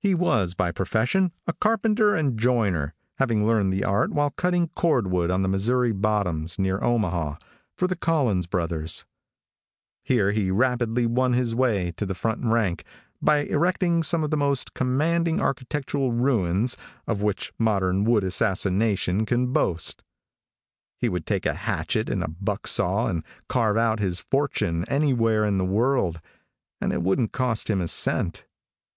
He 0.00 0.16
was, 0.16 0.54
by 0.56 0.72
profession, 0.72 1.30
a 1.46 1.52
carpenter 1.52 2.16
and 2.16 2.36
joiner, 2.36 2.92
having 3.18 3.46
learned 3.46 3.72
the 3.72 3.84
art 3.84 4.10
while 4.10 4.30
cutting 4.30 4.66
cordwood 4.74 5.30
on 5.30 5.42
the 5.42 5.48
Missouri 5.48 5.92
bottoms, 5.92 6.58
near 6.58 6.82
Omaha, 6.82 7.36
for 7.76 7.86
the 7.86 7.94
Collins 7.94 8.48
Brothers. 8.48 9.04
Here 10.02 10.32
he 10.32 10.50
rapidly 10.50 11.06
won 11.06 11.34
his 11.34 11.54
way 11.54 11.92
to 11.98 12.04
the 12.04 12.16
front 12.16 12.44
rank, 12.44 12.82
by 13.22 13.44
erecting 13.44 14.02
some 14.02 14.24
of 14.24 14.30
the 14.30 14.36
most 14.36 14.74
commanding 14.74 15.40
architectural 15.40 16.10
ruins 16.10 16.76
of 17.06 17.22
which 17.22 17.52
modern 17.56 18.02
wood 18.02 18.24
assassination 18.24 19.24
can 19.24 19.52
boast. 19.52 20.02
He 20.98 21.08
would 21.08 21.26
take 21.26 21.46
a 21.46 21.54
hatchet 21.54 22.10
and 22.10 22.24
a 22.24 22.28
buck 22.28 22.66
saw 22.66 23.06
and 23.06 23.22
carve 23.48 23.76
out 23.76 24.00
his 24.00 24.18
fortune 24.18 24.84
anywhere 24.88 25.44
in 25.44 25.58
the 25.58 25.64
world, 25.64 26.20
and 26.80 26.92
it 26.92 27.02
wouldn't 27.04 27.30
cost 27.30 27.70
him 27.70 27.80
a 27.80 27.86
cent. 27.86 28.46